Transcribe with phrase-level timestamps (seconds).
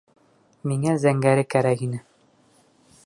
[0.71, 2.01] —Миңә зәңгәре кәрәк ине.